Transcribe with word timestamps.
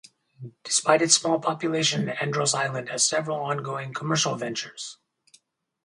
Despite 0.63 1.03
its 1.03 1.13
small 1.15 1.37
population, 1.39 2.09
Andros 2.09 2.55
Island 2.55 2.89
has 2.89 3.05
several 3.05 3.37
ongoing 3.37 3.93
commercial 3.93 4.33
ventures. 4.33 4.97